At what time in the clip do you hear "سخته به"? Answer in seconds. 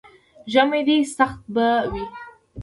1.17-1.67